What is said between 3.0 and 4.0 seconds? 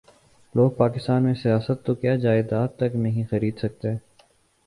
نہیں خرید سکتے